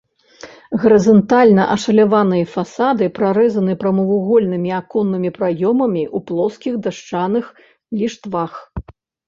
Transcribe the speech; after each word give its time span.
Гарызантальна 0.85 1.63
ашаляваныя 1.75 2.45
фасады 2.55 3.11
прарэзаны 3.19 3.77
прамавугольнымі 3.85 4.71
аконнымі 4.81 5.29
праёмамі 5.39 6.03
ў 6.15 6.27
плоскіх 6.33 6.73
дашчаных 6.91 7.45
ліштвах. 8.05 8.53